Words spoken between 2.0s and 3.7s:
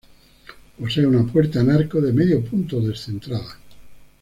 de medio punto descentrada.